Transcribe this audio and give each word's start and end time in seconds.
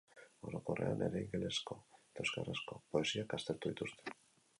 Orokorrean 0.51 1.03
ere 1.07 1.19
ingelesezko 1.25 1.77
eta 1.99 2.23
euskarazko 2.25 2.79
poesiak 2.95 3.37
aztertu 3.39 3.75
dituzte. 3.75 4.17